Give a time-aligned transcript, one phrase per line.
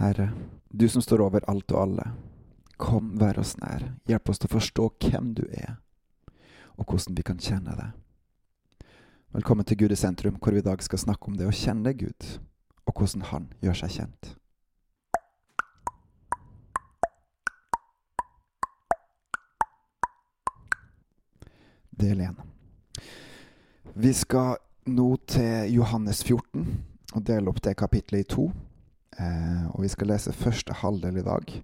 [0.00, 0.32] Herre,
[0.68, 2.04] du som står over alt og alle,
[2.80, 3.82] kom, vær oss nær.
[4.08, 5.74] Hjelp oss til å forstå hvem du er,
[6.80, 8.86] og hvordan vi kan kjenne deg.
[9.36, 11.92] Velkommen til Gud i sentrum, hvor vi i dag skal snakke om det å kjenne
[11.92, 12.28] Gud,
[12.88, 14.30] og hvordan Han gjør seg kjent.
[22.00, 22.40] Del 1.
[24.00, 24.56] Vi skal
[24.88, 26.66] nå til Johannes 14
[27.12, 28.48] og dele opp det kapitlet i to.
[29.18, 31.54] Eh, og vi skal lese første halvdel i dag.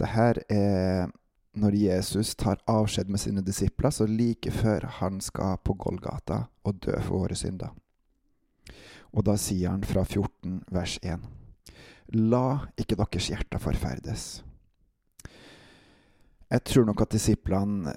[0.00, 1.10] Dette er
[1.52, 6.80] når Jesus tar avskjed med sine disipler, så like før han skal på Golgata og
[6.80, 7.74] dø for våre synder.
[9.12, 11.20] Og da sier han fra 14 vers 1.:
[12.16, 12.46] La
[12.80, 14.24] ikke deres hjerter forferdes.
[16.52, 17.94] Jeg tror nok at disiplene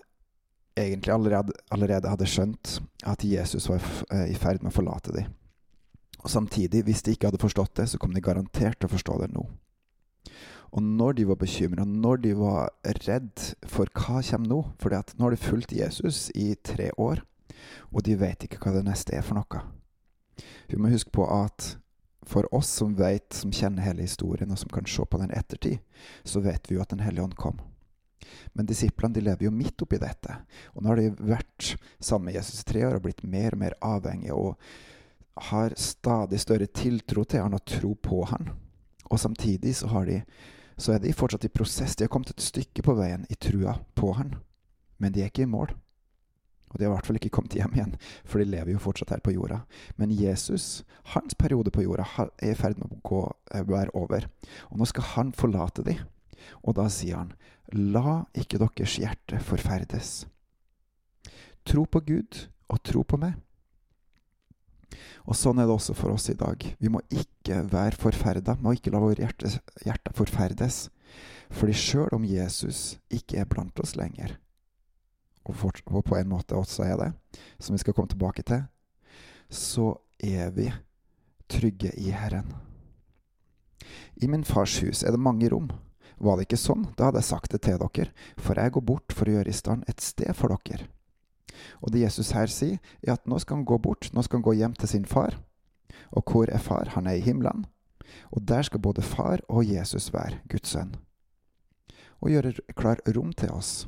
[0.76, 5.32] egentlig allerede, allerede hadde skjønt at Jesus var eh, i ferd med å forlate dem.
[6.26, 9.20] Og samtidig, hvis de ikke hadde forstått det, så kom de garantert til å forstå
[9.22, 9.46] det nå.
[10.76, 12.74] Og når de var bekymra, når de var
[13.06, 17.22] redd for hva kommer nå For nå har de fulgt Jesus i tre år,
[17.94, 19.62] og de vet ikke hva det neste er for noe.
[20.68, 21.76] Vi må huske på at
[22.26, 25.78] for oss som vet, som kjenner hele historien, og som kan se på den ettertid,
[26.26, 27.62] så vet vi jo at Den hellige ånd kom.
[28.58, 30.40] Men disiplene de lever jo midt oppi dette.
[30.74, 33.62] Og nå har de vært sammen med Jesus i tre år og blitt mer og
[33.62, 34.58] mer avhengige og
[35.36, 38.50] har stadig større tiltro til han og tro på han.
[39.12, 40.22] Og samtidig så, de,
[40.78, 41.96] så er de fortsatt i prosess.
[41.96, 44.36] De har kommet et stykke på veien i trua på han.
[44.98, 45.76] Men de er ikke i mål.
[46.72, 47.94] Og de har i hvert fall ikke kommet hjem igjen,
[48.28, 49.62] for de lever jo fortsatt her på jorda.
[49.96, 52.04] Men Jesus, hans periode på jorda,
[52.36, 53.22] er i ferd med å gå,
[53.54, 54.28] eh, være over.
[54.72, 56.04] Og nå skal han forlate dem.
[56.64, 57.32] Og da sier han,
[57.72, 60.26] la ikke deres hjerte forferdes.
[61.66, 63.40] Tro på Gud og tro på meg.
[65.26, 66.62] Og sånn er det også for oss i dag.
[66.80, 69.52] Vi må ikke være forferda, må ikke la våre hjerte,
[69.86, 70.86] hjerte forferdes.
[71.54, 74.38] Fordi sjøl om Jesus ikke er blant oss lenger,
[75.46, 77.12] og, for, og, på en måte også er det,
[77.62, 78.64] som vi skal komme tilbake til,
[79.50, 80.72] så er vi
[81.52, 82.56] trygge i Herren.
[84.18, 85.70] I min fars hus er det mange rom.
[86.18, 89.14] Var det ikke sånn, da hadde jeg sagt det til dere, for jeg går bort
[89.14, 90.88] for å gjøre i stand et sted for dere.
[91.82, 94.48] Og det Jesus her sier, er at nå skal han gå bort, nå skal han
[94.48, 95.40] gå hjem til sin far.
[96.12, 96.94] Og hvor er far?
[96.96, 97.66] Han er i himmelen.
[98.32, 100.96] Og der skal både far og Jesus være, Guds sønn.
[102.22, 103.88] Og gjøre klar rom til oss.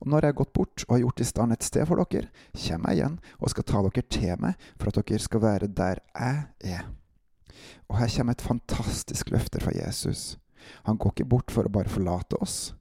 [0.00, 2.30] Og når jeg har gått bort og har gjort i stand et sted for dere,
[2.66, 6.00] kommer jeg igjen og skal ta dere til meg for at dere skal være der
[6.14, 6.88] jeg er.
[7.88, 10.36] Og her kommer et fantastisk løfter fra Jesus.
[10.88, 12.74] Han går ikke bort for å bare forlate oss,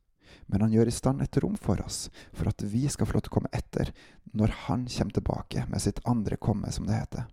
[0.47, 3.25] men han gjør i stand et rom for oss, for at vi skal få lov
[3.25, 3.93] til å komme etter
[4.33, 7.27] når han kommer tilbake med sitt andre komme, som det heter.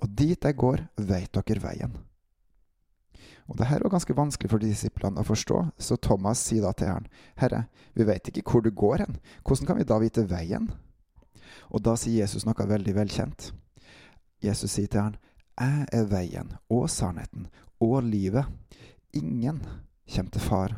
[0.00, 1.98] Og dit jeg går, veit dere veien.
[3.50, 6.92] Og det her var ganske vanskelig for disiplene å forstå, så Thomas sier da til
[6.92, 7.08] han,
[7.40, 7.64] Herre,
[7.98, 10.70] vi veit ikke hvor du går hen, hvordan kan vi da vite veien?
[11.70, 13.50] Og da sier Jesus noe veldig velkjent.
[14.40, 15.18] Jesus sier til han,
[15.60, 17.50] Jeg er veien og sannheten
[17.82, 18.46] og livet.
[19.12, 19.60] Ingen
[20.06, 20.76] kommer til far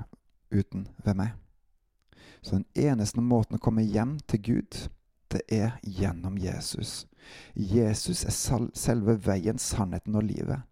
[0.52, 1.32] uten ved meg.
[2.42, 4.78] Så den eneste måten å komme hjem til Gud,
[5.32, 7.06] det er gjennom Jesus.
[7.54, 10.66] Jesus er selve veien, sannheten og livet.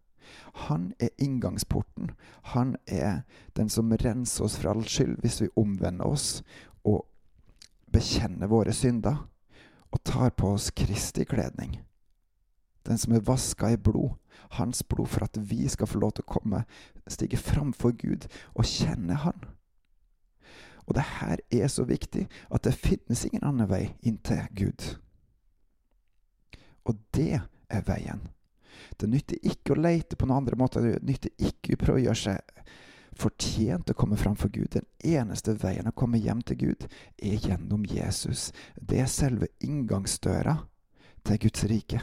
[0.67, 2.11] Han er inngangsporten.
[2.55, 3.23] Han er
[3.57, 6.43] den som renser oss fra all skyld hvis vi omvender oss
[6.85, 7.07] og
[7.91, 9.25] bekjenner våre synder
[9.91, 11.81] og tar på oss Kristi kledning.
[12.87, 14.17] Den som er vaska i blod,
[14.57, 16.63] hans blod, for at vi skal få lov til å komme,
[17.11, 19.43] stige framfor Gud og kjenne Han.
[20.91, 24.87] Og det her er så viktig at det finnes ingen annen vei inn til Gud.
[26.83, 27.39] Og det
[27.71, 28.25] er veien.
[28.99, 30.83] Det nytter ikke å leite på noen andre måter.
[30.83, 32.65] Det nytter ikke å prøve å gjøre seg
[33.21, 34.73] fortjent å komme fram for Gud.
[34.75, 36.87] Den eneste veien å komme hjem til Gud
[37.23, 38.49] er gjennom Jesus.
[38.75, 40.57] Det er selve inngangsdøra
[41.29, 42.03] til Guds rike.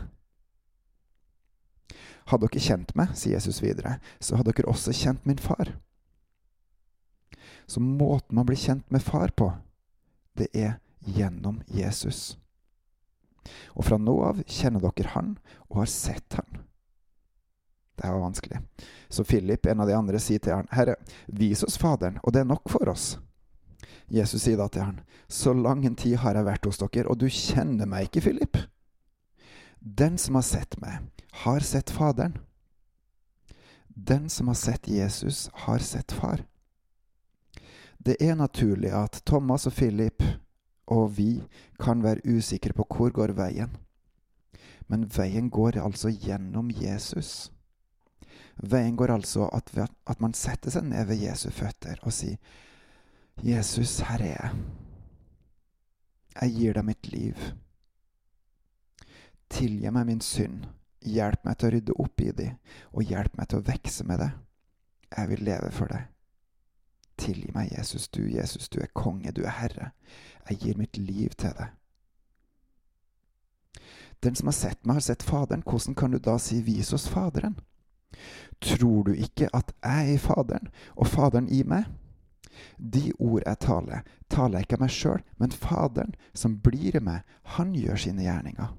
[2.27, 5.75] Hadde dere kjent meg, sier Jesus videre, så hadde dere også kjent min far.
[7.67, 9.51] Så måten man blir kjent med far på,
[10.33, 12.37] det er gjennom Jesus.
[13.75, 15.35] Og fra nå av kjenner dere han
[15.67, 16.63] og har sett han.
[17.97, 18.59] Det var vanskelig.
[19.09, 20.95] Så Philip, en av de andre, sier til han, Herre,
[21.27, 23.15] vis oss Faderen, og det er nok for oss.
[24.07, 27.17] Jesus sier da til han, Så lang en tid har jeg vært hos dere, og
[27.19, 28.59] du kjenner meg ikke, Philip.
[29.79, 31.09] Den som har sett meg,
[31.43, 32.37] har sett Faderen.
[33.87, 36.45] Den som har sett Jesus, har sett Far.
[37.97, 40.23] Det er naturlig at Thomas og Philip
[40.87, 41.43] og vi
[41.79, 43.75] kan være usikre på hvor går veien.
[44.87, 47.51] Men veien går altså gjennom Jesus.
[48.57, 49.71] Veien går altså at,
[50.07, 52.37] at man setter seg ned ved Jesu føtter og sier,
[53.43, 54.55] 'Jesus, her er jeg.
[56.41, 57.43] Jeg gir deg mitt liv.
[59.49, 60.65] Tilgi meg min synd.
[61.05, 62.47] Hjelp meg til å rydde opp i de,
[62.91, 64.31] og hjelp meg til å vokse med det.
[65.13, 66.16] Jeg vil leve for deg.
[67.17, 69.91] Tilgi meg, Jesus, du, Jesus, du er konge, du er herre.
[70.49, 71.73] Jeg gir mitt liv til deg.
[74.23, 75.63] Den som har sett meg, har sett Faderen.
[75.65, 77.59] Hvordan kan du da si 'vis oss Faderen'?
[78.61, 81.85] Tror du ikke at jeg er i Faderen, og Faderen i meg?
[82.77, 87.03] De ord jeg taler, taler jeg ikke av meg sjøl, men Faderen, som blir i
[87.03, 88.73] meg, han gjør sine gjerninger.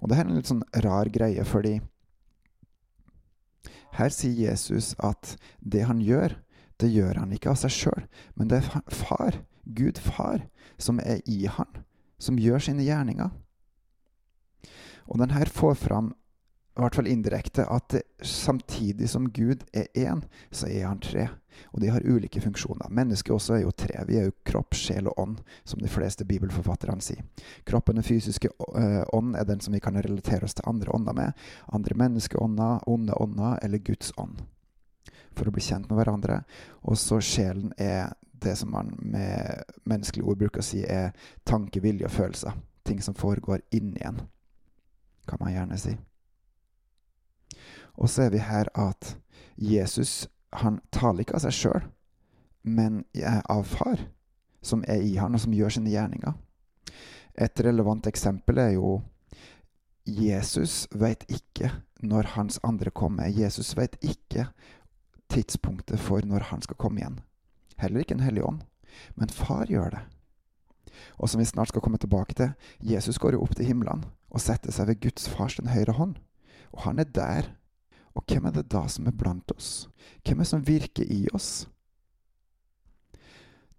[0.00, 1.80] Og det her er en litt sånn rar greie, fordi
[3.98, 6.38] her sier Jesus at det han gjør,
[6.78, 8.06] det gjør han ikke av seg sjøl,
[8.38, 10.46] men det er far, Gud far,
[10.78, 11.82] som er i han,
[12.22, 13.34] som gjør sine gjerninger.
[15.08, 16.12] Og den her får fram,
[16.78, 20.22] i hvert fall indirekte, at samtidig som Gud er én,
[20.54, 21.26] så er han tre.
[21.74, 22.92] Og de har ulike funksjoner.
[22.94, 24.04] Mennesket også er jo tre.
[24.06, 27.24] Vi er jo kropp, sjel og ånd, som de fleste bibelforfatterne sier.
[27.66, 31.48] Kroppen, den fysiske ånd, er den som vi kan relatere oss til andre ånder med.
[31.74, 34.38] Andre menneskeånder, onde ånder eller Guds ånd
[35.38, 36.42] for å bli kjent med hverandre.
[36.84, 41.14] Og så sjelen er det som man med menneskelig ord bruker å si er
[41.48, 42.58] tanke, vilje og følelser.
[42.86, 44.20] Ting som foregår inni en,
[45.28, 45.96] kan man gjerne si.
[47.98, 49.16] Og så er vi her at
[49.58, 50.28] Jesus
[50.62, 51.88] han taler ikke av seg sjøl,
[52.62, 53.02] men
[53.50, 54.06] av far,
[54.62, 56.36] som er i han, og som gjør sine gjerninger.
[57.38, 58.98] Et relevant eksempel er jo
[60.08, 61.70] Jesus veit ikke
[62.00, 63.28] når hans andre kommer.
[63.28, 64.48] Jesus veit ikke
[65.32, 67.20] tidspunktet for når han skal komme igjen.
[67.78, 68.62] Heller ikke en hellig ånd.
[69.14, 70.04] Men far gjør det.
[71.18, 74.42] Og som vi snart skal komme tilbake til, Jesus går jo opp til himmelen og
[74.42, 76.16] setter seg ved Guds fars den høyre hånd.
[76.74, 77.52] Og han er der.
[78.18, 79.88] Og hvem er det da som er blant oss?
[80.26, 81.68] Hvem er det som virker i oss?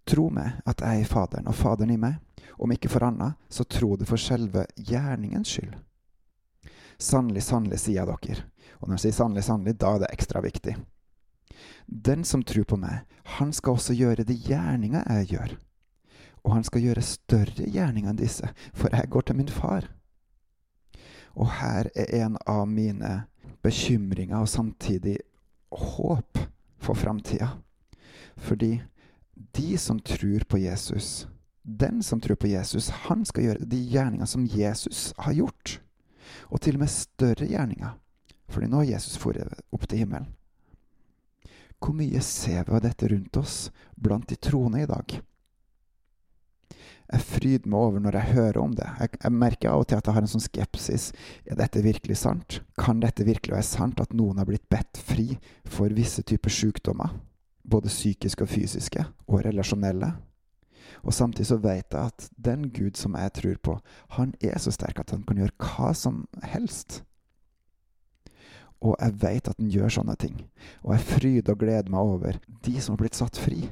[0.07, 2.17] Tro meg at jeg er Faderen, og Faderen i meg.
[2.59, 5.75] Om ikke for annet, så tro det for selve gjerningens skyld.
[6.99, 8.47] Sannelig, sannelig, sier jeg dere.
[8.79, 10.73] Og når jeg sier sannelig, sannelig, da er det ekstra viktig.
[11.85, 13.05] Den som tror på meg,
[13.39, 15.55] han skal også gjøre de gjerninger jeg gjør.
[16.43, 19.89] Og han skal gjøre større gjerninger enn disse, for jeg går til min far.
[21.35, 23.23] Og her er en av mine
[23.63, 25.17] bekymringer og samtidig
[25.71, 26.39] håp
[26.79, 27.51] for framtida.
[28.37, 28.79] Fordi
[29.55, 31.27] de som tror på Jesus,
[31.63, 35.81] den som tror på Jesus, han skal gjøre de gjerninger som Jesus har gjort.
[36.49, 37.97] Og til og med større gjerninger.
[38.49, 40.27] Fordi nå har Jesus dratt opp til himmelen.
[41.79, 45.19] Hvor mye ser vi av dette rundt oss blant de troende i dag?
[47.09, 48.85] Jeg fryder meg over når jeg hører om det.
[48.99, 51.07] Jeg, jeg, merker av og til at jeg har en sånn skepsis.
[51.49, 52.59] Er dette virkelig sant?
[52.77, 55.31] Kan dette virkelig være sant at noen har blitt bedt fri
[55.65, 57.15] for visse typer sykdommer?
[57.69, 60.11] Både psykiske og fysiske, og relasjonelle.
[61.01, 63.77] Og samtidig så vet jeg at den Gud som jeg tror på,
[64.17, 67.01] han er så sterk at han kan gjøre hva som helst.
[68.79, 70.37] Og jeg vet at den gjør sånne ting.
[70.85, 73.67] Og jeg fryder og gleder meg over de som har blitt satt fri.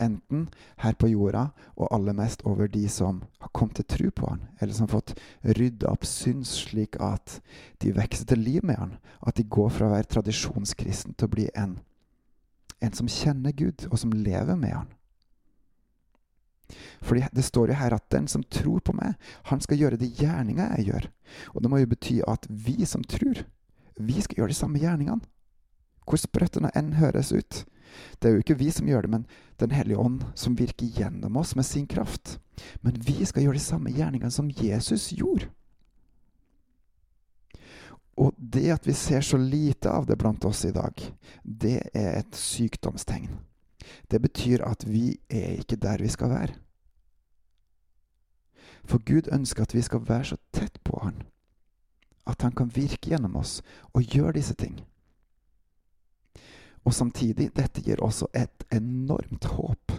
[0.00, 0.44] Enten
[0.82, 4.42] her på jorda, og aller mest over de som har kommet til tro på han,
[4.60, 5.14] eller som har fått
[5.56, 7.38] rydda opp synd slik at
[7.82, 8.92] de vokser til liv med han.
[9.26, 11.78] At de går fra å være tradisjonskristen til å bli en,
[12.84, 14.92] en som kjenner Gud, og som lever med han.
[17.06, 19.14] Fordi det står jo her at den som tror på meg,
[19.50, 21.10] han skal gjøre de gjerninga jeg gjør.
[21.54, 23.44] Og det må jo bety at vi som tror,
[23.96, 25.24] vi skal gjøre de samme gjerningene.
[26.06, 27.64] Hvor sprøtt det enn høres ut.
[28.20, 29.26] Det er jo ikke vi som gjør det, men
[29.56, 32.38] Den hellige ånd som virker gjennom oss med sin kraft.
[32.84, 35.48] Men vi skal gjøre de samme gjerningene som Jesus gjorde.
[38.16, 40.92] Og det at vi ser så lite av det blant oss i dag,
[41.42, 43.32] det er et sykdomstegn.
[44.08, 46.56] Det betyr at vi er ikke der vi skal være.
[48.84, 51.24] For Gud ønsker at vi skal være så tett på Han
[52.26, 53.60] at Han kan virke gjennom oss
[53.94, 54.80] og gjøre disse ting.
[56.86, 59.92] Og samtidig, dette gir også et enormt håp,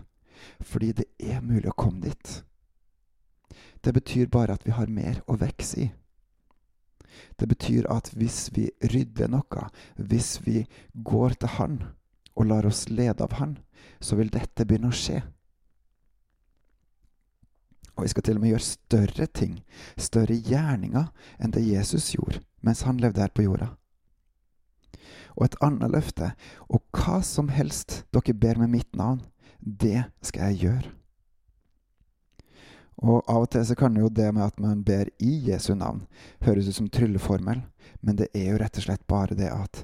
[0.62, 2.44] fordi det er mulig å komme dit.
[3.84, 5.88] Det betyr bare at vi har mer å vokse i.
[7.40, 11.78] Det betyr at hvis vi rydder noe, hvis vi går til Han
[12.36, 13.58] og lar oss lede av Han,
[14.00, 15.24] så vil dette begynne å skje.
[17.98, 19.58] Og vi skal til og med gjøre større ting,
[19.98, 21.10] større gjerninger,
[21.42, 23.72] enn det Jesus gjorde mens han levde her på jorda.
[25.38, 26.32] Og et annet løfte,
[26.68, 29.22] og hva som helst dere ber med mitt navn,
[29.62, 30.94] det skal jeg gjøre.
[32.98, 36.08] Og av og til så kan jo det med at man ber i Jesu navn,
[36.42, 37.62] høres ut som trylleformel,
[38.02, 39.84] men det er jo rett og slett bare det at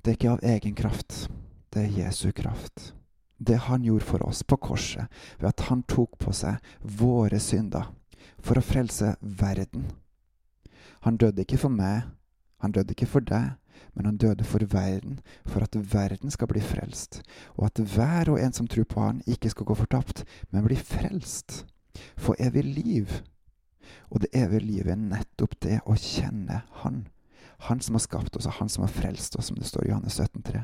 [0.00, 1.26] det er ikke av egen kraft,
[1.74, 2.92] det er Jesu kraft.
[3.40, 5.08] Det han gjorde for oss på korset,
[5.40, 6.60] ved at han tok på seg
[7.00, 7.88] våre synder
[8.44, 9.86] for å frelse verden.
[11.06, 12.04] Han døde ikke for meg,
[12.60, 13.56] han døde ikke for deg,
[13.96, 17.22] men han døde for verden, for at verden skal bli frelst,
[17.56, 20.76] og at hver og en som tror på han, ikke skal gå fortapt, men bli
[20.76, 21.64] frelst.
[22.16, 23.22] For evig liv.
[24.10, 27.08] Og det evige livet er nettopp det å kjenne Han.
[27.66, 29.90] Han som har skapt oss, og Han som har frelst oss, som det står i
[29.90, 30.62] Johannes 17,3.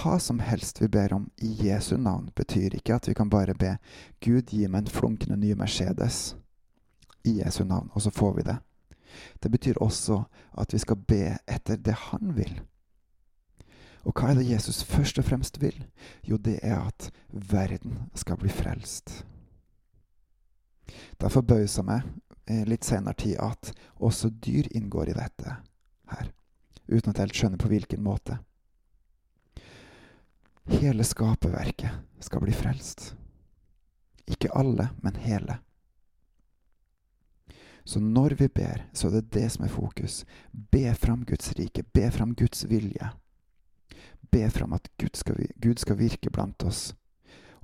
[0.00, 3.52] Hva som helst vi ber om i Jesu navn, betyr ikke at vi kan bare
[3.54, 3.74] be
[4.24, 6.36] Gud gi meg en flunkende ny Mercedes
[7.28, 8.56] i Jesu navn, og så får vi det.
[9.44, 10.22] Det betyr også
[10.56, 12.62] at vi skal be etter det han vil.
[14.08, 15.76] Og hva er det Jesus først og fremst vil?
[16.24, 19.26] Jo, det er at verden skal bli frelst.
[21.20, 22.08] Det forbauser meg
[22.48, 25.58] litt senere tid at også dyr inngår i dette
[26.14, 26.30] her,
[26.88, 28.40] uten at jeg helt skjønner på hvilken måte.
[30.70, 33.14] Hele skaperverket skal bli frelst.
[34.30, 35.58] Ikke alle, men hele.
[37.84, 40.22] Så når vi ber, så er det det som er fokus.
[40.52, 41.82] Be fram Guds rike.
[41.82, 43.10] Be fram Guds vilje.
[44.30, 46.94] Be fram at Gud skal, Gud skal virke blant oss,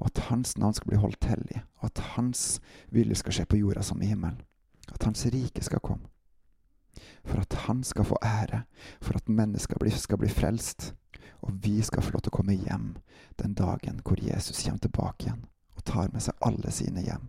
[0.02, 2.60] og at Hans navn skal bli holdt hellig, og at Hans
[2.90, 4.42] vilje skal skje på jorda som i himmelen.
[4.90, 6.10] At Hans rike skal komme.
[7.22, 8.64] For at Han skal få ære,
[9.00, 10.94] for at mennesker skal bli frelst,
[11.46, 12.88] og vi skal få lov til å komme hjem
[13.40, 15.44] den dagen hvor Jesus kommer tilbake igjen
[15.76, 17.28] og tar med seg alle sine hjem.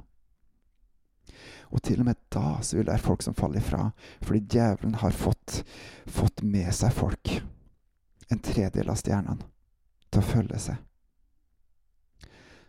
[1.76, 3.90] Og til og med da så vil det være folk som faller ifra,
[4.24, 5.62] fordi djevelen har fått,
[6.08, 7.34] fått med seg folk,
[8.32, 9.50] en tredjedel av stjernene,
[10.08, 10.84] til å følge seg.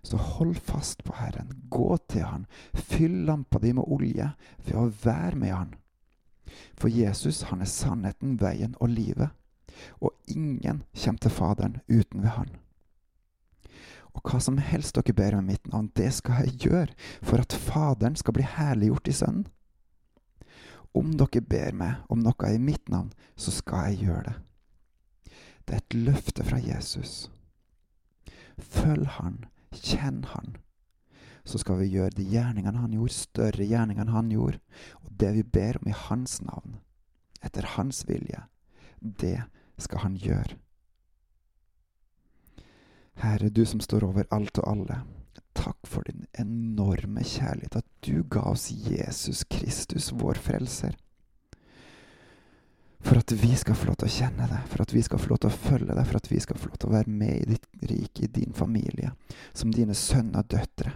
[0.02, 4.32] Så hold fast på Herren, gå til Han, fyll lampa di med olje
[4.66, 5.74] ved å være med Han.
[6.78, 9.34] For Jesus, han er sannheten, veien og livet,
[10.00, 12.56] og ingen kommer til Faderen uten ved Han.
[14.16, 17.54] Og hva som helst dere ber i mitt navn, det skal jeg gjøre, for at
[17.54, 19.46] Faderen skal bli herliggjort i Sønnen.
[20.96, 24.36] Om dere ber meg om noe i mitt navn, så skal jeg gjøre det.
[25.68, 27.28] Det er et løfte fra Jesus.
[28.58, 30.56] Følg Han, kjenn Han.
[31.44, 34.58] Så skal vi gjøre de gjerningene Han gjorde, større gjerningene Han gjorde.
[35.04, 36.80] Og det vi ber om i Hans navn,
[37.44, 38.46] etter Hans vilje,
[38.98, 39.44] det
[39.78, 40.58] skal Han gjøre.
[43.18, 45.00] Herre, du som står over alt og alle.
[45.58, 50.94] Takk for din enorme kjærlighet, at du ga oss Jesus Kristus, vår frelser.
[53.00, 55.32] For at vi skal få lov til å kjenne deg, for at vi skal få
[55.32, 57.34] lov til å følge deg, for at vi skal få lov til å være med
[57.34, 59.12] i ditt rike, i din familie,
[59.52, 60.94] som dine sønner og døtre.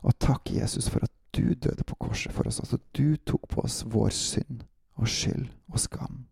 [0.00, 3.64] Og takk, Jesus, for at du døde på korset for oss, at du tok på
[3.64, 4.64] oss vår synd
[4.96, 6.24] og skyld og skam,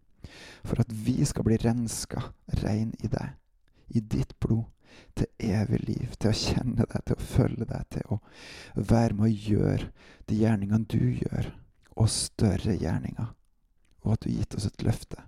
[0.64, 2.22] for at vi skal bli renska
[2.62, 3.36] rein i deg
[3.96, 4.66] i ditt blod
[5.16, 8.20] til evig liv, til å kjenne deg, til å følge deg, til å
[8.74, 9.90] være med å gjøre
[10.28, 11.50] de gjerningene du gjør,
[11.98, 13.32] og større gjerninger,
[14.04, 15.24] og at du har gitt oss et løfte.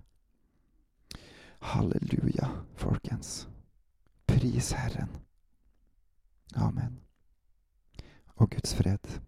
[1.71, 3.45] Halleluja, folkens.
[4.25, 5.11] Pris Herren.
[6.55, 7.01] Amen.
[8.35, 9.21] Og Guds fred.